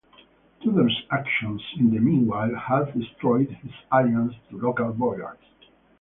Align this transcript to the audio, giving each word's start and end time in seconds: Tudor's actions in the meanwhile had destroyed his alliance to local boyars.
Tudor's 0.63 1.03
actions 1.11 1.61
in 1.77 1.91
the 1.91 1.99
meanwhile 1.99 2.55
had 2.55 2.91
destroyed 2.99 3.51
his 3.61 3.71
alliance 3.91 4.33
to 4.49 4.57
local 4.59 4.91
boyars. 4.93 5.37